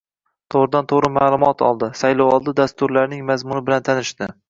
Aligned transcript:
to‘g‘ridan-to‘g‘ri 0.55 1.11
ma’lumot 1.17 1.63
oldi, 1.69 1.91
saylovoldi 2.01 2.57
dasturlarining 2.63 3.25
mazmuni 3.33 3.67
bilan 3.71 3.91
tanishdi. 3.93 4.37